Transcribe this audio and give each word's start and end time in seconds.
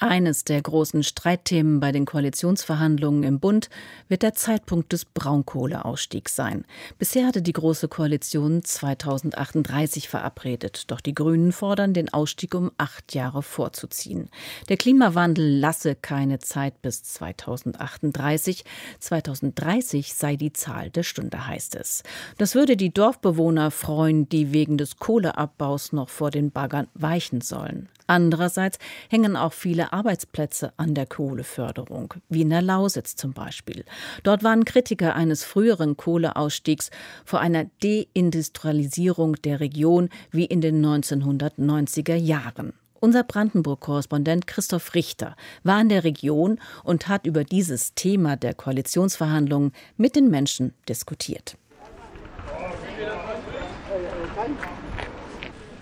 eines 0.00 0.44
der 0.44 0.60
großen 0.60 1.02
Streitthemen 1.02 1.80
bei 1.80 1.92
den 1.92 2.04
Koalitionsverhandlungen 2.04 3.22
im 3.22 3.40
Bund 3.40 3.70
wird 4.08 4.22
der 4.22 4.34
Zeitpunkt 4.34 4.92
des 4.92 5.04
Braunkohleausstiegs 5.04 6.34
sein. 6.34 6.64
Bisher 6.98 7.26
hatte 7.26 7.42
die 7.42 7.52
Große 7.52 7.88
Koalition 7.88 8.64
2038 8.64 10.08
verabredet, 10.08 10.90
doch 10.90 11.00
die 11.00 11.14
Grünen 11.14 11.52
fordern, 11.52 11.94
den 11.94 12.12
Ausstieg 12.12 12.54
um 12.54 12.72
acht 12.76 13.14
Jahre 13.14 13.42
vorzuziehen. 13.42 14.30
Der 14.68 14.76
Klimawandel 14.76 15.58
lasse 15.58 15.94
keine 15.94 16.38
Zeit 16.40 16.82
bis 16.82 17.02
2038. 17.04 18.64
2030 18.98 20.14
sei 20.14 20.36
die 20.36 20.52
Zahl 20.52 20.90
der 20.90 21.04
Stunde, 21.04 21.46
heißt 21.46 21.76
es. 21.76 22.02
Das 22.38 22.54
würde 22.54 22.76
die 22.76 22.92
Dorfbewohner 22.92 23.70
freuen, 23.70 24.28
die 24.28 24.52
wegen 24.52 24.76
des 24.76 24.96
Kohleabbaus 24.96 25.92
noch 25.92 26.08
vor 26.08 26.30
den 26.30 26.50
Baggern 26.50 26.88
weichen 26.94 27.40
sollen. 27.40 27.88
Andererseits 28.06 28.78
hängen 29.08 29.36
auch 29.36 29.52
viele 29.52 29.92
Arbeitsplätze 29.92 30.72
an 30.76 30.94
der 30.94 31.06
Kohleförderung, 31.06 32.14
wie 32.28 32.42
in 32.42 32.50
der 32.50 32.62
Lausitz 32.62 33.16
zum 33.16 33.32
Beispiel. 33.32 33.84
Dort 34.22 34.42
waren 34.42 34.64
Kritiker 34.64 35.14
eines 35.14 35.44
früheren 35.44 35.96
Kohleausstiegs 35.96 36.90
vor 37.24 37.40
einer 37.40 37.66
Deindustrialisierung 37.82 39.36
der 39.36 39.60
Region 39.60 40.10
wie 40.30 40.44
in 40.44 40.60
den 40.60 40.84
1990er 40.84 42.14
Jahren. 42.14 42.74
Unser 43.00 43.22
Brandenburg-Korrespondent 43.22 44.46
Christoph 44.46 44.94
Richter 44.94 45.36
war 45.62 45.78
in 45.80 45.90
der 45.90 46.04
Region 46.04 46.58
und 46.84 47.08
hat 47.08 47.26
über 47.26 47.44
dieses 47.44 47.94
Thema 47.94 48.36
der 48.36 48.54
Koalitionsverhandlungen 48.54 49.72
mit 49.98 50.16
den 50.16 50.30
Menschen 50.30 50.72
diskutiert. 50.88 51.58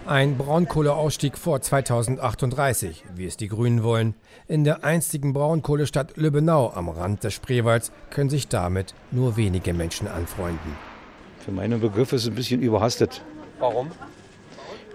Ein 0.06 0.36
Braunkohleausstieg 0.36 1.38
vor 1.38 1.60
2038, 1.60 3.04
wie 3.14 3.24
es 3.24 3.36
die 3.36 3.46
Grünen 3.46 3.84
wollen. 3.84 4.14
In 4.48 4.64
der 4.64 4.82
einstigen 4.82 5.32
Braunkohlestadt 5.32 6.16
Lübbenau 6.16 6.72
am 6.74 6.88
Rand 6.88 7.22
des 7.22 7.34
Spreewalds 7.34 7.92
können 8.10 8.28
sich 8.28 8.48
damit 8.48 8.94
nur 9.12 9.36
wenige 9.36 9.72
Menschen 9.72 10.08
anfreunden. 10.08 10.76
Für 11.38 11.52
meine 11.52 11.78
Begriffe 11.78 12.16
ist 12.16 12.22
es 12.22 12.28
ein 12.30 12.34
bisschen 12.34 12.62
überhastet. 12.62 13.22
Warum? 13.60 13.92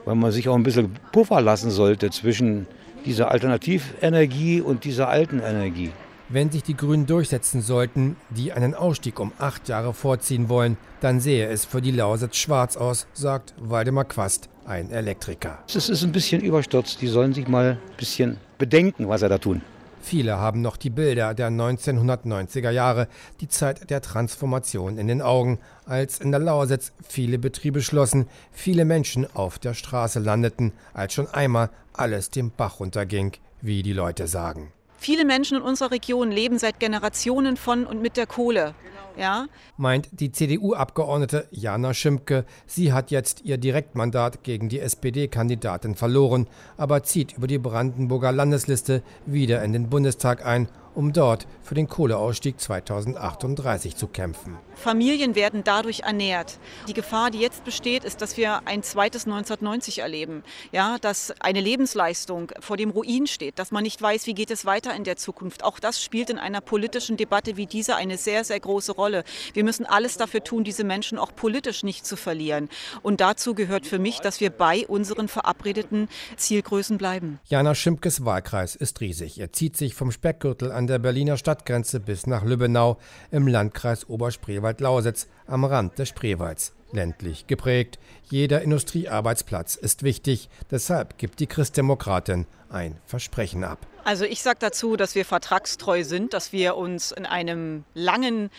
Weil 0.04 0.16
man 0.16 0.34
sich 0.34 0.50
auch 0.50 0.56
ein 0.56 0.64
bisschen 0.64 0.94
Puffer 1.14 1.40
lassen 1.40 1.72
sollte 1.72 2.10
zwischen 2.10 2.68
dieser 3.06 3.32
Alternativenergie 3.32 4.60
und 4.60 4.84
dieser 4.84 5.08
alten 5.08 5.40
Energie. 5.40 5.92
Wenn 6.28 6.52
sich 6.52 6.64
die 6.64 6.76
Grünen 6.76 7.06
durchsetzen 7.06 7.62
sollten, 7.62 8.18
die 8.30 8.52
einen 8.52 8.76
Ausstieg 8.76 9.22
um 9.22 9.32
acht 9.40 9.70
Jahre 9.70 9.94
vorziehen 9.94 10.50
wollen, 10.50 10.76
dann 11.00 11.22
sehe 11.22 11.48
es 11.48 11.64
für 11.64 11.82
die 11.82 11.92
Lausitz 11.92 12.36
schwarz 12.36 12.76
aus, 12.76 13.08
sagt 13.14 13.54
Waldemar 13.58 14.04
Quast, 14.04 14.50
ein 14.68 14.92
Elektriker. 14.92 15.60
Es 15.68 15.90
ist 15.90 16.04
ein 16.04 16.12
bisschen 16.12 16.42
überstürzt. 16.42 17.02
Die 17.02 17.08
sollen 17.08 17.34
sich 17.34 17.48
mal 17.48 17.72
ein 17.72 17.98
bisschen 17.98 18.38
bedenken, 18.58 19.08
was 19.08 19.22
sie 19.22 19.30
da 19.30 19.38
tun. 19.38 19.62
Viele 20.02 20.38
haben 20.38 20.62
noch 20.62 20.78
die 20.78 20.90
Bilder 20.90 21.34
der 21.34 21.50
1990er 21.50 22.70
Jahre, 22.70 23.08
die 23.42 23.50
Zeit 23.50 23.90
der 23.90 24.02
Transformation 24.02 24.98
in 24.98 25.08
den 25.08 25.22
Augen, 25.22 25.60
als 25.86 26.20
in 26.20 26.32
der 26.32 26.40
Lausitz 26.40 26.94
viele 27.06 27.40
Betriebe 27.40 27.82
schlossen, 27.82 28.28
viele 28.52 28.86
Menschen 28.86 29.28
auf 29.36 29.60
der 29.60 29.74
Straße 29.74 30.20
landeten, 30.20 30.72
als 30.94 31.14
schon 31.14 31.28
einmal 31.28 31.70
alles 31.92 32.30
dem 32.30 32.52
Bach 32.52 32.80
runterging, 32.80 33.34
wie 33.62 33.84
die 33.84 33.94
Leute 33.94 34.28
sagen. 34.28 34.72
Viele 34.98 35.26
Menschen 35.26 35.58
in 35.58 35.64
unserer 35.64 35.92
Region 35.92 36.32
leben 36.32 36.58
seit 36.58 36.80
Generationen 36.80 37.56
von 37.56 37.86
und 37.86 38.02
mit 38.02 38.18
der 38.18 38.26
Kohle. 38.26 38.74
Ja? 39.18 39.48
Meint 39.78 40.10
die 40.12 40.32
CDU-Abgeordnete 40.32 41.48
Jana 41.52 41.94
Schimpke. 41.94 42.46
Sie 42.66 42.94
hat 42.94 43.12
jetzt 43.12 43.42
ihr 43.44 43.58
Direktmandat 43.58 44.44
gegen 44.44 44.70
die 44.70 44.80
SPD-Kandidatin 44.80 45.96
verloren, 45.96 46.48
aber 46.78 47.04
zieht 47.04 47.38
über 47.38 47.48
die 47.48 47.58
Brandenburger 47.58 48.32
Landesliste 48.32 49.02
wieder 49.26 49.64
in 49.64 49.74
den 49.74 49.90
Bundestag 49.90 50.46
ein 50.46 50.68
um 50.98 51.14
dort 51.14 51.46
für 51.62 51.76
den 51.76 51.88
Kohleausstieg 51.88 52.60
2038 52.60 53.96
zu 53.96 54.08
kämpfen. 54.08 54.58
Familien 54.74 55.36
werden 55.36 55.64
dadurch 55.64 56.00
ernährt. 56.00 56.58
Die 56.88 56.94
Gefahr, 56.94 57.30
die 57.30 57.38
jetzt 57.38 57.64
besteht, 57.64 58.04
ist, 58.04 58.20
dass 58.22 58.36
wir 58.36 58.68
ein 58.68 58.82
zweites 58.82 59.26
1990 59.26 60.00
erleben. 60.00 60.44
Ja, 60.72 60.98
dass 61.00 61.34
eine 61.40 61.62
Lebensleistung 61.62 62.52
vor 62.60 62.78
dem 62.78 62.90
Ruin 62.90 63.28
steht, 63.28 63.60
dass 63.60 63.72
man 63.72 63.84
nicht 63.84 64.02
weiß, 64.02 64.26
wie 64.26 64.34
geht 64.34 64.50
es 64.50 64.66
weiter 64.66 64.96
in 64.96 65.04
der 65.04 65.18
Zukunft. 65.18 65.64
Auch 65.64 65.80
das 65.80 66.04
spielt 66.04 66.32
in 66.32 66.40
einer 66.40 66.62
politischen 66.62 67.16
Debatte 67.16 67.58
wie 67.58 67.68
dieser 67.68 67.96
eine 67.96 68.18
sehr, 68.18 68.44
sehr 68.44 68.60
große 68.60 68.94
Rolle. 68.94 69.24
Wir 69.54 69.64
müssen 69.64 69.86
alles 69.86 70.18
dafür 70.18 70.44
tun, 70.44 70.64
diese 70.64 70.84
Menschen 70.84 71.20
auch 71.20 71.36
politisch 71.36 71.84
nicht 71.84 72.08
zu 72.08 72.16
verlieren. 72.16 72.70
Und 73.04 73.22
dazu 73.22 73.54
gehört 73.54 73.86
für 73.86 74.00
mich, 74.00 74.20
dass 74.20 74.40
wir 74.40 74.50
bei 74.50 74.88
unseren 74.88 75.28
verabredeten 75.28 76.08
Zielgrößen 76.38 76.98
bleiben. 76.98 77.40
Jana 77.46 77.76
Schimpkes 77.76 78.26
Wahlkreis 78.26 78.76
ist 78.76 79.00
riesig. 79.00 79.40
Er 79.40 79.54
zieht 79.54 79.78
sich 79.78 79.94
vom 79.94 80.12
Speckgürtel 80.12 80.72
an 80.72 80.87
der 80.88 81.00
Berliner 81.00 81.38
Stadtgrenze 81.38 82.00
bis 82.00 82.26
nach 82.26 82.44
Lübbenau 82.44 82.98
im 83.32 83.48
Landkreis 83.48 84.10
Oberspreewald-Lausitz 84.10 85.28
am 85.46 85.66
Rand 85.66 86.00
des 86.00 86.10
Spreewalds. 86.10 86.74
Ländlich 86.94 87.48
geprägt, 87.48 88.00
jeder 88.30 88.62
Industriearbeitsplatz 88.62 89.76
ist 89.76 90.04
wichtig, 90.04 90.50
deshalb 90.72 91.18
gibt 91.18 91.40
die 91.40 91.48
Christdemokratin 91.48 92.48
ein 92.70 92.96
Versprechen 93.06 93.64
ab. 93.64 93.86
Also 94.08 94.24
ich 94.24 94.42
sage 94.42 94.60
dazu, 94.62 94.96
dass 94.96 95.16
wir 95.16 95.26
vertragstreu 95.26 96.06
sind, 96.06 96.32
dass 96.32 96.54
wir 96.54 96.78
uns 96.78 97.12
in 97.12 97.26
einem 97.26 97.84
langen 97.94 98.50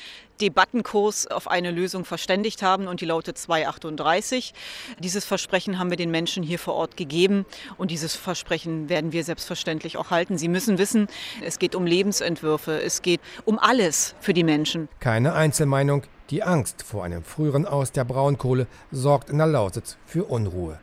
Debattenkurs 0.42 1.26
auf 1.26 1.48
eine 1.48 1.70
Lösung 1.70 2.04
verständigt 2.04 2.60
haben 2.62 2.86
und 2.86 3.00
die 3.00 3.06
lautet 3.06 3.38
238. 3.38 4.53
Dieses 4.98 5.25
Versprechen 5.25 5.78
haben 5.78 5.88
wir 5.88 5.97
den 5.97 6.10
Menschen 6.10 6.42
hier 6.42 6.59
vor 6.59 6.75
Ort 6.75 6.98
gegeben 6.98 7.47
und 7.78 7.91
dieses 7.91 8.14
Versprechen 8.14 8.91
werden 8.91 9.12
wir 9.12 9.25
selbstverständlich 9.25 9.97
auch 9.97 10.10
halten. 10.10 10.36
Sie 10.36 10.48
müssen 10.48 10.76
wissen, 10.76 11.09
es 11.42 11.59
geht 11.59 11.75
um 11.75 11.86
Lebensentwürfe, 11.86 12.82
es 12.82 13.00
geht 13.00 13.22
um 13.47 13.59
alles 13.59 14.15
für 14.20 14.34
die 14.34 14.44
Menschen. 14.44 14.91
Keine 15.00 15.32
Einzelmeinung, 15.32 16.03
die 16.28 16.42
Angst 16.42 16.82
vor 16.82 17.04
einem 17.04 17.25
früheren 17.25 17.65
Aus 17.65 17.91
der 17.91 18.04
Braunkohle 18.04 18.66
sorgt 18.91 19.30
in 19.30 19.38
der 19.38 19.47
Lausitz 19.47 19.97
für 20.04 20.25
Unruhe. 20.25 20.78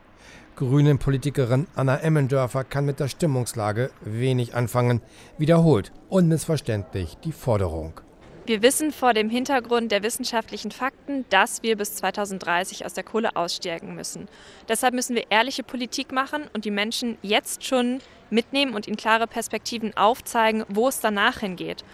Grünen-Politikerin 0.56 1.66
Anna 1.74 1.98
Emmendörfer 1.98 2.64
kann 2.64 2.86
mit 2.86 2.98
der 2.98 3.08
Stimmungslage 3.08 3.90
wenig 4.00 4.54
anfangen, 4.54 5.02
wiederholt 5.36 5.92
unmissverständlich 6.08 7.18
die 7.24 7.32
Forderung. 7.32 8.00
Wir 8.46 8.62
wissen 8.62 8.92
vor 8.92 9.12
dem 9.12 9.28
Hintergrund 9.28 9.92
der 9.92 10.02
wissenschaftlichen 10.02 10.70
Fakten, 10.70 11.26
dass 11.28 11.62
wir 11.62 11.76
bis 11.76 11.96
2030 11.96 12.86
aus 12.86 12.94
der 12.94 13.04
Kohle 13.04 13.36
aussteigen 13.36 13.94
müssen. 13.94 14.28
Deshalb 14.68 14.94
müssen 14.94 15.14
wir 15.14 15.30
ehrliche 15.30 15.62
Politik 15.62 16.10
machen 16.12 16.44
und 16.54 16.64
die 16.64 16.70
Menschen 16.70 17.18
jetzt 17.22 17.64
schon 17.64 17.98
mitnehmen 18.30 18.74
und 18.74 18.86
ihnen 18.86 18.96
klare 18.96 19.26
Perspektiven 19.26 19.96
aufzeigen, 19.96 20.64
wo 20.68 20.88
es 20.88 21.00
danach 21.00 21.40
hingeht. 21.40 21.84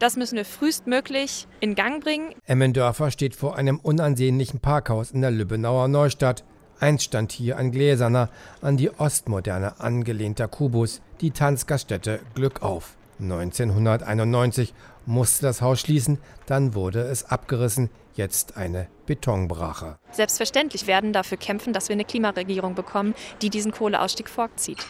Das 0.00 0.16
müssen 0.16 0.36
wir 0.36 0.44
frühestmöglich 0.44 1.46
in 1.60 1.76
Gang 1.76 2.02
bringen. 2.02 2.34
Emmendörfer 2.44 3.10
steht 3.12 3.36
vor 3.36 3.56
einem 3.56 3.78
unansehnlichen 3.78 4.58
Parkhaus 4.58 5.12
in 5.12 5.22
der 5.22 5.30
Lübbenauer 5.30 5.86
Neustadt. 5.86 6.44
Einst 6.82 7.04
stand 7.04 7.30
hier 7.30 7.58
ein 7.58 7.70
gläserner, 7.70 8.28
an 8.60 8.76
die 8.76 8.90
Ostmoderne 8.90 9.78
angelehnter 9.78 10.48
Kubus, 10.48 11.00
die 11.20 11.30
Tanzgaststätte 11.30 12.18
Glück 12.34 12.62
auf. 12.62 12.96
1991 13.20 14.74
musste 15.06 15.46
das 15.46 15.62
Haus 15.62 15.78
schließen, 15.78 16.18
dann 16.46 16.74
wurde 16.74 17.02
es 17.02 17.24
abgerissen, 17.24 17.88
jetzt 18.14 18.56
eine 18.56 18.88
Betonbrache. 19.06 19.96
Selbstverständlich 20.10 20.88
werden 20.88 21.12
dafür 21.12 21.38
kämpfen, 21.38 21.72
dass 21.72 21.88
wir 21.88 21.94
eine 21.94 22.04
Klimaregierung 22.04 22.74
bekommen, 22.74 23.14
die 23.42 23.50
diesen 23.50 23.70
Kohleausstieg 23.70 24.28
vorzieht. 24.28 24.84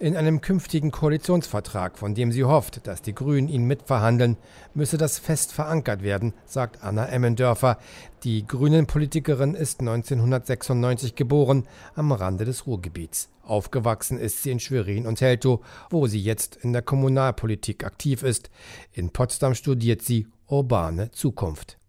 In 0.00 0.16
einem 0.16 0.40
künftigen 0.40 0.92
Koalitionsvertrag, 0.92 1.98
von 1.98 2.14
dem 2.14 2.32
sie 2.32 2.44
hofft, 2.44 2.86
dass 2.86 3.02
die 3.02 3.14
Grünen 3.14 3.48
ihn 3.48 3.66
mitverhandeln, 3.66 4.38
müsse 4.72 4.96
das 4.96 5.18
fest 5.18 5.52
verankert 5.52 6.02
werden, 6.02 6.32
sagt 6.46 6.82
Anna 6.82 7.04
Emmendörfer. 7.04 7.76
Die 8.24 8.46
Grünen-Politikerin 8.46 9.54
ist 9.54 9.80
1996 9.80 11.16
geboren, 11.16 11.68
am 11.94 12.12
Rande 12.12 12.46
des 12.46 12.66
Ruhrgebiets. 12.66 13.28
Aufgewachsen 13.42 14.18
ist 14.18 14.42
sie 14.42 14.52
in 14.52 14.60
Schwerin 14.60 15.06
und 15.06 15.16
Teltow, 15.16 15.60
wo 15.90 16.06
sie 16.06 16.22
jetzt 16.22 16.56
in 16.56 16.72
der 16.72 16.80
Kommunalpolitik 16.80 17.84
aktiv 17.84 18.22
ist. 18.22 18.48
In 18.92 19.10
Potsdam 19.10 19.54
studiert 19.54 20.00
sie 20.00 20.28
urbane 20.46 21.10
Zukunft. 21.10 21.79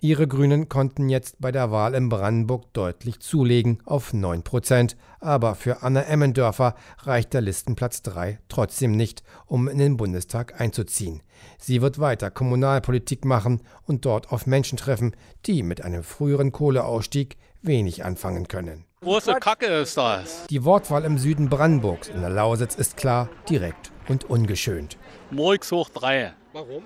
Ihre 0.00 0.28
Grünen 0.28 0.68
konnten 0.68 1.08
jetzt 1.08 1.40
bei 1.40 1.52
der 1.52 1.70
Wahl 1.70 1.94
in 1.94 2.08
Brandenburg 2.08 2.72
deutlich 2.72 3.20
zulegen 3.20 3.80
auf 3.84 4.12
9 4.12 4.42
Prozent. 4.42 4.96
Aber 5.20 5.54
für 5.54 5.82
Anna 5.82 6.02
Emmendörfer 6.02 6.74
reicht 7.02 7.34
der 7.34 7.40
Listenplatz 7.40 8.02
3 8.02 8.38
trotzdem 8.48 8.92
nicht, 8.92 9.22
um 9.46 9.68
in 9.68 9.78
den 9.78 9.96
Bundestag 9.96 10.60
einzuziehen. 10.60 11.22
Sie 11.58 11.82
wird 11.82 11.98
weiter 11.98 12.30
Kommunalpolitik 12.30 13.24
machen 13.24 13.62
und 13.84 14.04
dort 14.04 14.32
auf 14.32 14.46
Menschen 14.46 14.78
treffen, 14.78 15.14
die 15.46 15.62
mit 15.62 15.82
einem 15.82 16.02
früheren 16.02 16.52
Kohleausstieg 16.52 17.36
wenig 17.62 18.04
anfangen 18.04 18.48
können. 18.48 18.84
Große 19.00 19.34
Kacke 19.34 19.66
ist 19.66 19.96
das. 19.96 20.46
Die 20.48 20.64
Wortwahl 20.64 21.04
im 21.04 21.18
Süden 21.18 21.48
Brandenburgs 21.48 22.08
in 22.08 22.20
der 22.20 22.30
Lausitz 22.30 22.74
ist 22.74 22.96
klar, 22.96 23.28
direkt 23.48 23.92
und 24.08 24.24
ungeschönt. 24.24 24.98
Morgs 25.30 25.70
hoch 25.70 25.88
3. 25.90 26.32
Warum? 26.52 26.82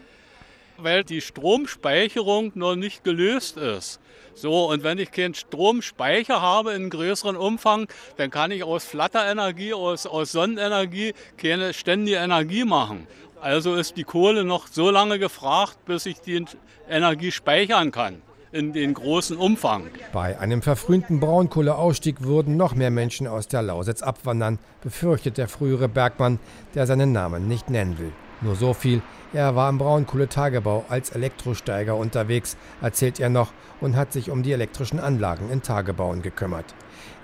Weil 0.79 1.05
die 1.05 1.21
Stromspeicherung 1.21 2.53
noch 2.55 2.77
nicht 2.77 3.05
gelöst 3.05 3.57
ist. 3.57 4.01
So, 4.35 4.71
und 4.71 4.83
wenn 4.83 4.99
ich 4.99 5.11
keinen 5.11 5.35
Stromspeicher 5.35 6.41
habe 6.41 6.73
in 6.73 6.91
größeren 6.91 7.37
Umfang, 7.37 7.87
dann 8.17 8.31
kann 8.31 8.51
ich 8.51 8.65
aus 8.65 8.85
Flatterenergie, 8.85 9.75
aus, 9.75 10.07
aus 10.07 10.33
Sonnenenergie 10.33 11.15
keine 11.37 11.75
ständige 11.75 12.17
Energie 12.17 12.65
machen. 12.65 13.07
Also 13.41 13.75
ist 13.75 13.97
die 13.97 14.05
Kohle 14.05 14.45
noch 14.45 14.69
so 14.69 14.91
lange 14.91 15.19
gefragt, 15.19 15.85
bis 15.85 16.07
ich 16.07 16.21
die 16.21 16.45
Energie 16.89 17.33
speichern 17.33 17.91
kann 17.91 18.23
in 18.53 18.73
den 18.73 18.95
großen 18.95 19.37
Umfang. 19.37 19.85
Bei 20.13 20.39
einem 20.39 20.63
verfrühten 20.63 21.21
Braunkohleausstieg 21.21 22.23
würden 22.23 22.57
noch 22.57 22.75
mehr 22.75 22.91
Menschen 22.91 23.27
aus 23.27 23.49
der 23.49 23.63
Lausitz 23.63 24.03
abwandern, 24.03 24.59
befürchtet 24.83 25.39
der 25.39 25.49
frühere 25.49 25.89
Bergmann, 25.89 26.39
der 26.75 26.87
seinen 26.87 27.13
Namen 27.13 27.49
nicht 27.49 27.71
nennen 27.71 27.99
will. 27.99 28.13
Nur 28.43 28.57
so 28.57 28.75
viel, 28.75 29.03
er 29.33 29.55
war 29.55 29.71
im 29.71 29.79
Braunkohletagebau 29.79 30.85
als 30.89 31.11
Elektrosteiger 31.11 31.97
unterwegs, 31.97 32.57
erzählt 32.81 33.21
er 33.21 33.31
noch, 33.31 33.53
und 33.81 33.97
hat 33.97 34.13
sich 34.13 34.31
um 34.31 34.43
die 34.43 34.53
elektrischen 34.53 35.01
Anlagen 35.01 35.49
in 35.51 35.63
Tagebauen 35.63 36.23
gekümmert. 36.23 36.67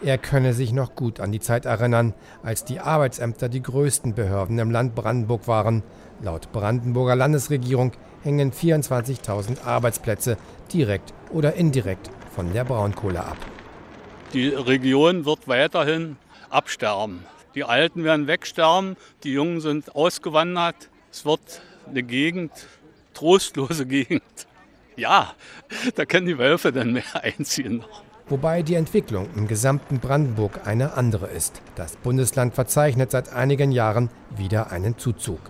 Er 0.01 0.17
könne 0.17 0.53
sich 0.53 0.73
noch 0.73 0.95
gut 0.95 1.19
an 1.19 1.33
die 1.33 1.41
Zeit 1.41 1.67
erinnern, 1.67 2.15
als 2.43 2.65
die 2.65 2.79
Arbeitsämter 2.79 3.49
die 3.49 3.63
größten 3.63 4.15
Behörden 4.15 4.59
im 4.59 4.71
Land 4.71 4.95
Brandenburg 4.95 5.49
waren. 5.49 5.83
Laut 6.23 6.53
Brandenburger 6.53 7.17
Landesregierung 7.17 7.93
hängen 8.23 8.53
24.000 8.53 9.65
Arbeitsplätze 9.65 10.37
direkt 10.73 11.13
oder 11.31 11.55
indirekt 11.55 12.11
von 12.35 12.53
der 12.53 12.65
Braunkohle 12.65 13.25
ab. 13.25 13.37
Die 14.33 14.49
Region 14.49 15.25
wird 15.25 15.49
weiterhin 15.49 16.17
absterben. 16.51 17.25
Die 17.55 17.65
Alten 17.65 18.05
werden 18.05 18.27
wegsterben, 18.27 18.97
die 19.25 19.33
Jungen 19.33 19.61
sind 19.61 19.97
ausgewandert. 19.97 20.91
Es 21.11 21.25
wird 21.25 21.63
eine 21.89 22.03
Gegend, 22.03 22.53
trostlose 23.15 23.87
Gegend. 23.87 24.23
Ja, 24.97 25.35
da 25.95 26.05
können 26.05 26.27
die 26.27 26.39
Wölfe 26.39 26.73
dann 26.73 26.93
mehr 26.93 27.03
einziehen. 27.23 27.85
Wobei 28.29 28.63
die 28.63 28.75
Entwicklung 28.75 29.29
im 29.37 29.49
gesamten 29.49 30.01
Brandenburg 30.01 30.67
eine 30.67 30.93
andere 30.95 31.29
ist. 31.29 31.63
Das 31.77 31.97
Bundesland 31.97 32.55
verzeichnet 32.55 33.11
seit 33.11 33.33
einigen 33.33 33.73
Jahren 33.73 34.11
wieder 34.37 34.71
einen 34.71 34.99
Zuzug. 34.99 35.41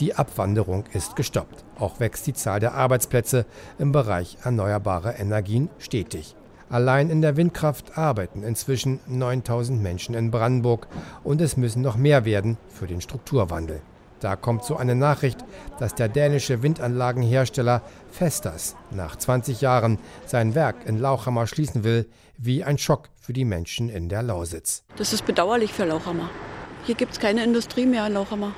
Die 0.00 0.16
Abwanderung 0.16 0.84
ist 0.92 1.14
gestoppt. 1.14 1.64
Auch 1.78 2.00
wächst 2.00 2.26
die 2.26 2.34
Zahl 2.34 2.58
der 2.58 2.74
Arbeitsplätze 2.74 3.46
im 3.78 3.92
Bereich 3.92 4.38
erneuerbare 4.42 5.12
Energien 5.12 5.70
stetig. 5.78 6.34
Allein 6.68 7.08
in 7.08 7.22
der 7.22 7.36
Windkraft 7.36 7.96
arbeiten 7.96 8.42
inzwischen 8.42 8.98
9000 9.06 9.80
Menschen 9.80 10.16
in 10.16 10.32
Brandenburg 10.32 10.88
und 11.22 11.40
es 11.40 11.56
müssen 11.56 11.82
noch 11.82 11.96
mehr 11.96 12.24
werden 12.24 12.56
für 12.68 12.88
den 12.88 13.00
Strukturwandel. 13.00 13.80
Da 14.24 14.36
kommt 14.36 14.64
so 14.64 14.78
eine 14.78 14.94
Nachricht, 14.94 15.44
dass 15.78 15.94
der 15.94 16.08
dänische 16.08 16.62
Windanlagenhersteller 16.62 17.82
Vestas 18.10 18.74
nach 18.90 19.16
20 19.16 19.60
Jahren 19.60 19.98
sein 20.24 20.54
Werk 20.54 20.86
in 20.86 20.98
Lauchhammer 20.98 21.46
schließen 21.46 21.84
will, 21.84 22.08
wie 22.38 22.64
ein 22.64 22.78
Schock 22.78 23.10
für 23.20 23.34
die 23.34 23.44
Menschen 23.44 23.90
in 23.90 24.08
der 24.08 24.22
Lausitz. 24.22 24.82
Das 24.96 25.12
ist 25.12 25.26
bedauerlich 25.26 25.74
für 25.74 25.84
Lauchhammer. 25.84 26.30
Hier 26.86 26.94
gibt 26.94 27.12
es 27.12 27.20
keine 27.20 27.44
Industrie 27.44 27.84
mehr 27.84 28.06
in 28.06 28.14
Lauchhammer. 28.14 28.54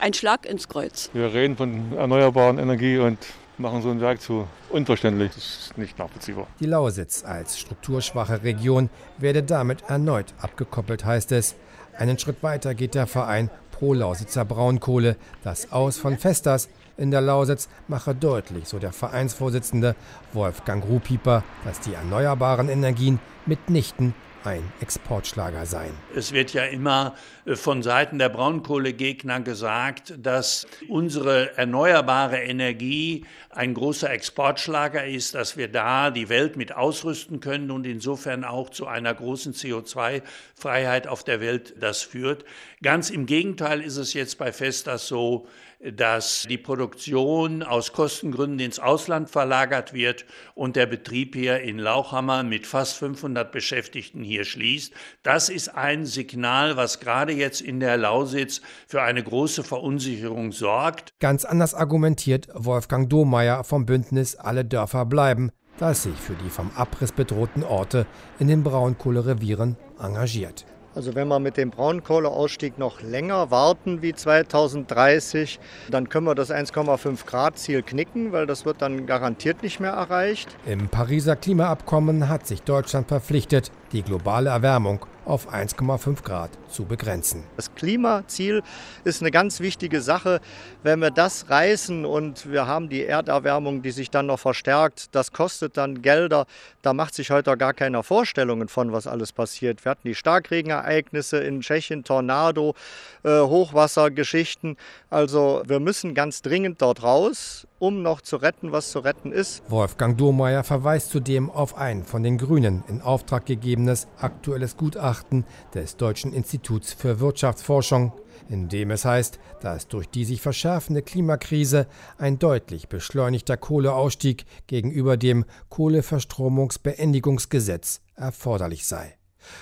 Ein 0.00 0.14
Schlag 0.14 0.44
ins 0.44 0.66
Kreuz. 0.66 1.10
Wir 1.12 1.32
reden 1.32 1.56
von 1.56 1.92
erneuerbaren 1.96 2.58
Energie 2.58 2.98
und 2.98 3.18
machen 3.56 3.82
so 3.82 3.90
ein 3.90 4.00
Werk 4.00 4.20
zu 4.20 4.48
unverständlich. 4.68 5.30
Das 5.32 5.44
ist 5.44 5.78
nicht 5.78 5.96
nachvollziehbar. 5.96 6.48
Die 6.58 6.66
Lausitz 6.66 7.24
als 7.24 7.56
strukturschwache 7.60 8.42
Region 8.42 8.90
werde 9.16 9.44
damit 9.44 9.82
erneut 9.82 10.34
abgekoppelt, 10.40 11.04
heißt 11.04 11.30
es. 11.30 11.54
Einen 11.96 12.18
Schritt 12.18 12.42
weiter 12.42 12.74
geht 12.74 12.96
der 12.96 13.06
Verein 13.06 13.48
Pro-Lausitzer 13.78 14.44
Braunkohle. 14.44 15.16
Das 15.44 15.70
Aus 15.70 15.98
von 15.98 16.18
Festas 16.18 16.68
in 16.96 17.12
der 17.12 17.20
Lausitz 17.20 17.68
mache 17.86 18.14
deutlich, 18.14 18.66
so 18.66 18.78
der 18.78 18.92
Vereinsvorsitzende 18.92 19.94
Wolfgang 20.32 20.84
Ruhpieper, 20.84 21.44
dass 21.64 21.80
die 21.80 21.94
erneuerbaren 21.94 22.68
Energien 22.68 23.20
mitnichten 23.46 24.14
ein 24.44 24.62
Exportschlager 24.80 25.66
sein. 25.66 25.90
Es 26.14 26.32
wird 26.32 26.52
ja 26.52 26.64
immer 26.64 27.14
äh, 27.44 27.56
von 27.56 27.82
Seiten 27.82 28.18
der 28.18 28.28
Braunkohlegegner 28.28 29.40
gesagt, 29.40 30.14
dass 30.18 30.66
unsere 30.88 31.56
erneuerbare 31.56 32.38
Energie 32.38 33.24
ein 33.50 33.74
großer 33.74 34.10
Exportschlager 34.10 35.06
ist, 35.06 35.34
dass 35.34 35.56
wir 35.56 35.68
da 35.68 36.10
die 36.10 36.28
Welt 36.28 36.56
mit 36.56 36.74
ausrüsten 36.74 37.40
können 37.40 37.70
und 37.70 37.86
insofern 37.86 38.44
auch 38.44 38.70
zu 38.70 38.86
einer 38.86 39.14
großen 39.14 39.54
CO2-Freiheit 39.54 41.08
auf 41.08 41.24
der 41.24 41.40
Welt 41.40 41.74
das 41.80 42.02
führt. 42.02 42.44
Ganz 42.82 43.10
im 43.10 43.26
Gegenteil 43.26 43.80
ist 43.80 43.96
es 43.96 44.14
jetzt 44.14 44.38
bei 44.38 44.52
Festas 44.52 45.08
so, 45.08 45.46
dass 45.80 46.46
die 46.48 46.58
Produktion 46.58 47.62
aus 47.62 47.92
Kostengründen 47.92 48.58
ins 48.58 48.78
Ausland 48.78 49.30
verlagert 49.30 49.92
wird 49.92 50.24
und 50.54 50.76
der 50.76 50.86
Betrieb 50.86 51.36
hier 51.36 51.60
in 51.60 51.78
Lauchhammer 51.78 52.42
mit 52.42 52.66
fast 52.66 52.96
500 52.96 53.52
Beschäftigten 53.52 54.22
hier 54.22 54.44
schließt. 54.44 54.92
Das 55.22 55.48
ist 55.48 55.68
ein 55.68 56.04
Signal, 56.04 56.76
was 56.76 56.98
gerade 56.98 57.32
jetzt 57.32 57.60
in 57.60 57.78
der 57.78 57.96
Lausitz 57.96 58.60
für 58.88 59.02
eine 59.02 59.22
große 59.22 59.62
Verunsicherung 59.62 60.52
sorgt. 60.52 61.12
Ganz 61.20 61.44
anders 61.44 61.74
argumentiert 61.74 62.48
Wolfgang 62.54 63.08
Domeyer 63.08 63.62
vom 63.62 63.86
Bündnis 63.86 64.34
Alle 64.34 64.64
Dörfer 64.64 65.06
bleiben, 65.06 65.52
das 65.78 66.02
sich 66.02 66.16
für 66.16 66.34
die 66.34 66.50
vom 66.50 66.72
Abriss 66.74 67.12
bedrohten 67.12 67.62
Orte 67.62 68.06
in 68.40 68.48
den 68.48 68.64
Braunkohlerevieren 68.64 69.76
engagiert. 70.00 70.66
Also 70.98 71.14
wenn 71.14 71.28
wir 71.28 71.38
mit 71.38 71.56
dem 71.56 71.70
Braunkohleausstieg 71.70 72.76
noch 72.76 73.00
länger 73.02 73.52
warten 73.52 74.02
wie 74.02 74.14
2030, 74.14 75.60
dann 75.92 76.08
können 76.08 76.26
wir 76.26 76.34
das 76.34 76.50
1,5 76.50 77.24
Grad 77.24 77.56
Ziel 77.56 77.84
knicken, 77.84 78.32
weil 78.32 78.46
das 78.46 78.64
wird 78.64 78.82
dann 78.82 79.06
garantiert 79.06 79.62
nicht 79.62 79.78
mehr 79.78 79.92
erreicht. 79.92 80.48
Im 80.66 80.88
Pariser 80.88 81.36
Klimaabkommen 81.36 82.28
hat 82.28 82.48
sich 82.48 82.62
Deutschland 82.62 83.06
verpflichtet, 83.06 83.70
die 83.92 84.02
globale 84.02 84.50
Erwärmung 84.50 85.06
auf 85.28 85.52
1,5 85.52 86.22
Grad 86.22 86.50
zu 86.68 86.84
begrenzen. 86.84 87.44
Das 87.56 87.74
Klimaziel 87.74 88.62
ist 89.04 89.20
eine 89.20 89.30
ganz 89.30 89.60
wichtige 89.60 90.00
Sache. 90.00 90.40
Wenn 90.82 91.00
wir 91.00 91.10
das 91.10 91.50
reißen 91.50 92.04
und 92.04 92.50
wir 92.50 92.66
haben 92.66 92.88
die 92.88 93.04
Erderwärmung, 93.04 93.82
die 93.82 93.90
sich 93.90 94.10
dann 94.10 94.26
noch 94.26 94.40
verstärkt, 94.40 95.14
das 95.14 95.32
kostet 95.32 95.76
dann 95.76 96.02
Gelder. 96.02 96.46
Da 96.82 96.94
macht 96.94 97.14
sich 97.14 97.30
heute 97.30 97.56
gar 97.56 97.74
keiner 97.74 98.02
Vorstellungen 98.02 98.68
von, 98.68 98.92
was 98.92 99.06
alles 99.06 99.32
passiert. 99.32 99.84
Wir 99.84 99.90
hatten 99.90 100.08
die 100.08 100.14
Starkregenereignisse 100.14 101.38
in 101.38 101.60
Tschechien, 101.60 102.02
Tornado, 102.02 102.74
äh, 103.22 103.40
Hochwassergeschichten. 103.40 104.76
Also 105.10 105.62
wir 105.66 105.78
müssen 105.78 106.14
ganz 106.14 106.42
dringend 106.42 106.82
dort 106.82 107.02
raus 107.02 107.67
um 107.78 108.02
noch 108.02 108.20
zu 108.20 108.36
retten, 108.36 108.72
was 108.72 108.90
zu 108.90 108.98
retten 109.00 109.32
ist. 109.32 109.62
Wolfgang 109.68 110.18
Domeyer 110.18 110.64
verweist 110.64 111.10
zudem 111.10 111.50
auf 111.50 111.76
ein 111.76 112.04
von 112.04 112.22
den 112.22 112.38
Grünen 112.38 112.84
in 112.88 113.00
Auftrag 113.00 113.46
gegebenes 113.46 114.06
aktuelles 114.18 114.76
Gutachten 114.76 115.44
des 115.74 115.96
Deutschen 115.96 116.32
Instituts 116.32 116.92
für 116.92 117.20
Wirtschaftsforschung, 117.20 118.12
in 118.48 118.68
dem 118.68 118.90
es 118.90 119.04
heißt, 119.04 119.38
dass 119.60 119.86
durch 119.88 120.08
die 120.08 120.24
sich 120.24 120.40
verschärfende 120.40 121.02
Klimakrise 121.02 121.86
ein 122.16 122.38
deutlich 122.38 122.88
beschleunigter 122.88 123.56
Kohleausstieg 123.56 124.44
gegenüber 124.66 125.16
dem 125.16 125.44
Kohleverstromungsbeendigungsgesetz 125.68 128.00
erforderlich 128.16 128.86
sei. 128.86 129.17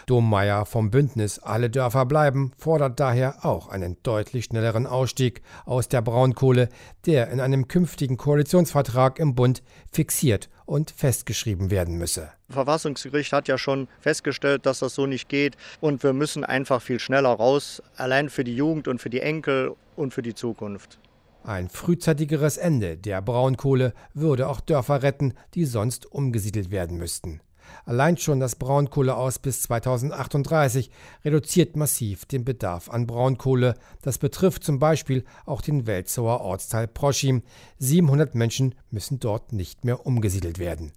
Dommeier 0.07 0.67
vom 0.67 0.91
Bündnis 0.91 1.39
Alle 1.39 1.71
Dörfer 1.71 2.07
bleiben 2.07 2.53
fordert 2.57 3.01
daher 3.01 3.45
auch 3.45 3.69
einen 3.69 3.97
deutlich 4.03 4.47
schnelleren 4.47 4.87
Ausstieg 4.87 5.43
aus 5.65 5.89
der 5.89 6.03
Braunkohle, 6.03 6.69
der 7.07 7.29
in 7.31 7.41
einem 7.41 7.69
künftigen 7.69 8.17
Koalitionsvertrag 8.17 9.19
im 9.19 9.35
Bund 9.35 9.63
fixiert 9.91 10.49
und 10.65 10.91
festgeschrieben 10.91 11.71
werden 11.71 11.97
müsse. 11.97 12.31
Das 12.49 12.55
Verfassungsgericht 12.55 13.33
hat 13.33 13.49
ja 13.49 13.59
schon 13.59 13.89
festgestellt, 14.01 14.67
dass 14.67 14.81
das 14.81 14.95
so 14.95 15.07
nicht 15.07 15.29
geht 15.29 15.57
und 15.81 16.03
wir 16.03 16.13
müssen 16.13 16.45
einfach 16.45 16.83
viel 16.83 17.01
schneller 17.01 17.31
raus, 17.31 17.83
allein 17.97 18.29
für 18.29 18.45
die 18.45 18.57
Jugend 18.57 18.89
und 18.89 19.01
für 19.01 19.11
die 19.11 19.21
Enkel 19.21 19.75
und 19.97 20.15
für 20.15 20.23
die 20.23 20.35
Zukunft. 20.35 20.99
Ein 21.47 21.69
frühzeitigeres 21.69 22.57
Ende 22.57 22.97
der 22.97 23.23
Braunkohle 23.23 23.95
würde 24.15 24.49
auch 24.49 24.61
Dörfer 24.61 25.05
retten, 25.05 25.35
die 25.55 25.65
sonst 25.65 26.05
umgesiedelt 26.11 26.73
werden 26.73 26.99
müssten. 26.99 27.41
Allein 27.85 28.17
schon 28.17 28.41
das 28.41 28.57
Braunkohleaus 28.57 29.39
bis 29.39 29.63
2038 29.63 30.91
reduziert 31.25 31.77
massiv 31.77 32.25
den 32.25 32.45
Bedarf 32.45 32.91
an 32.91 33.07
Braunkohle. 33.07 33.75
Das 34.03 34.19
betrifft 34.19 34.65
zum 34.65 34.79
Beispiel 34.79 35.25
auch 35.45 35.61
den 35.61 35.87
Welzower 35.87 36.41
Ortsteil 36.41 36.89
Proschim. 36.89 37.43
700 37.79 38.35
Menschen 38.35 38.75
müssen 38.91 39.21
dort 39.21 39.53
nicht 39.53 39.85
mehr 39.85 40.07
umgesiedelt 40.07 40.59
werden. 40.59 40.93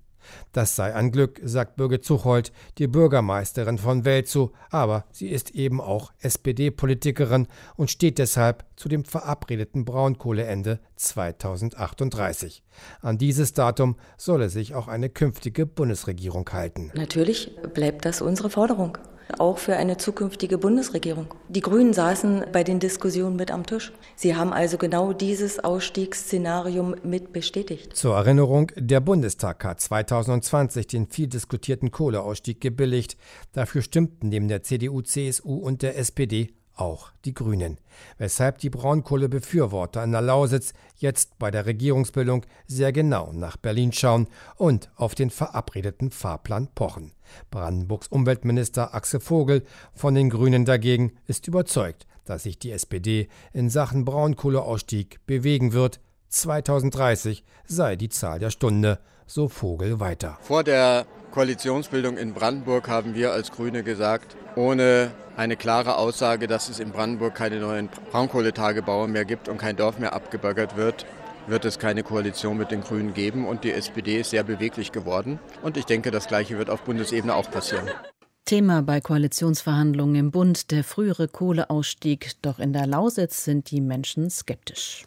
Das 0.51 0.75
sei 0.75 0.93
ein 0.93 1.11
Glück, 1.11 1.39
sagt 1.43 1.75
Birgit 1.75 2.03
Zuchold, 2.03 2.51
die 2.77 2.87
Bürgermeisterin 2.87 3.77
von 3.77 4.05
Welzow, 4.05 4.51
aber 4.69 5.05
sie 5.11 5.29
ist 5.29 5.51
eben 5.51 5.81
auch 5.81 6.11
SPD-Politikerin 6.19 7.47
und 7.75 7.91
steht 7.91 8.17
deshalb 8.17 8.65
zu 8.75 8.89
dem 8.89 9.05
verabredeten 9.05 9.85
Braunkohleende 9.85 10.79
2038. 10.95 12.63
An 13.01 13.17
dieses 13.17 13.53
Datum 13.53 13.95
solle 14.17 14.49
sich 14.49 14.75
auch 14.75 14.87
eine 14.87 15.09
künftige 15.09 15.65
Bundesregierung 15.65 16.49
halten. 16.51 16.91
Natürlich 16.95 17.55
bleibt 17.73 18.05
das 18.05 18.21
unsere 18.21 18.49
Forderung. 18.49 18.97
Auch 19.37 19.57
für 19.57 19.75
eine 19.75 19.97
zukünftige 19.97 20.57
Bundesregierung. 20.57 21.27
Die 21.47 21.61
Grünen 21.61 21.93
saßen 21.93 22.45
bei 22.51 22.63
den 22.63 22.79
Diskussionen 22.79 23.35
mit 23.35 23.51
am 23.51 23.65
Tisch. 23.65 23.91
Sie 24.15 24.35
haben 24.35 24.53
also 24.53 24.77
genau 24.77 25.13
dieses 25.13 25.63
Ausstiegsszenarium 25.63 26.95
mit 27.03 27.31
bestätigt. 27.33 27.95
Zur 27.95 28.15
Erinnerung, 28.15 28.71
der 28.75 28.99
Bundestag 28.99 29.63
hat 29.63 29.79
2020 29.79 30.87
den 30.87 31.07
viel 31.07 31.27
diskutierten 31.27 31.91
Kohleausstieg 31.91 32.61
gebilligt. 32.61 33.17
Dafür 33.53 33.81
stimmten 33.81 34.29
neben 34.29 34.47
der 34.47 34.63
CDU, 34.63 35.01
CSU 35.01 35.55
und 35.55 35.81
der 35.81 35.97
SPD 35.97 36.53
auch 36.79 37.11
die 37.25 37.33
Grünen, 37.33 37.77
weshalb 38.17 38.59
die 38.59 38.69
Braunkohlebefürworter 38.69 40.03
in 40.03 40.11
der 40.11 40.21
Lausitz 40.21 40.73
jetzt 40.97 41.37
bei 41.37 41.51
der 41.51 41.65
Regierungsbildung 41.65 42.45
sehr 42.67 42.91
genau 42.91 43.31
nach 43.33 43.57
Berlin 43.57 43.91
schauen 43.91 44.27
und 44.55 44.89
auf 44.95 45.15
den 45.15 45.29
verabredeten 45.29 46.11
Fahrplan 46.11 46.69
pochen. 46.73 47.11
Brandenburgs 47.51 48.07
Umweltminister 48.07 48.93
Axel 48.93 49.19
Vogel 49.19 49.63
von 49.93 50.15
den 50.15 50.29
Grünen 50.29 50.65
dagegen 50.65 51.13
ist 51.27 51.47
überzeugt, 51.47 52.07
dass 52.25 52.43
sich 52.43 52.59
die 52.59 52.71
SPD 52.71 53.27
in 53.53 53.69
Sachen 53.69 54.05
Braunkohleausstieg 54.05 55.25
bewegen 55.25 55.73
wird. 55.73 55.99
2030 56.29 57.43
sei 57.65 57.95
die 57.95 58.09
Zahl 58.09 58.39
der 58.39 58.51
Stunde, 58.51 58.99
so 59.29 59.47
Vogel 59.47 59.99
weiter. 59.99 60.37
Vor 60.41 60.63
der 60.63 61.05
Koalitionsbildung 61.31 62.17
in 62.17 62.33
Brandenburg 62.33 62.87
haben 62.87 63.13
wir 63.13 63.31
als 63.31 63.51
Grüne 63.51 63.83
gesagt, 63.83 64.35
ohne 64.55 65.11
eine 65.37 65.55
klare 65.55 65.97
Aussage, 65.97 66.47
dass 66.47 66.69
es 66.69 66.79
in 66.79 66.91
Brandenburg 66.91 67.35
keine 67.35 67.59
neuen 67.59 67.89
Braunkohletagebauer 68.11 69.07
mehr 69.07 69.25
gibt 69.25 69.47
und 69.47 69.57
kein 69.57 69.75
Dorf 69.77 69.99
mehr 69.99 70.13
abgebaggert 70.13 70.75
wird, 70.75 71.05
wird 71.47 71.65
es 71.65 71.79
keine 71.79 72.03
Koalition 72.03 72.57
mit 72.57 72.71
den 72.71 72.81
Grünen 72.81 73.13
geben. 73.13 73.47
Und 73.47 73.63
die 73.63 73.71
SPD 73.71 74.19
ist 74.19 74.31
sehr 74.31 74.43
beweglich 74.43 74.91
geworden. 74.91 75.39
Und 75.61 75.77
ich 75.77 75.85
denke, 75.85 76.11
das 76.11 76.27
Gleiche 76.27 76.57
wird 76.57 76.69
auf 76.69 76.81
Bundesebene 76.81 77.33
auch 77.33 77.49
passieren. 77.49 77.89
Thema 78.45 78.81
bei 78.81 78.99
Koalitionsverhandlungen 78.99 80.15
im 80.15 80.31
Bund 80.31 80.71
der 80.71 80.83
frühere 80.83 81.27
Kohleausstieg. 81.27 82.31
Doch 82.41 82.59
in 82.59 82.73
der 82.73 82.87
Lausitz 82.87 83.43
sind 83.43 83.69
die 83.69 83.81
Menschen 83.81 84.29
skeptisch. 84.29 85.05